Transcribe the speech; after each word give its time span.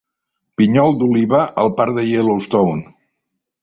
Pinyol 0.61 0.97
d'oliva 1.03 1.43
al 1.67 1.71
parc 1.83 1.97
de 2.01 2.09
Yellowstone. 2.09 2.87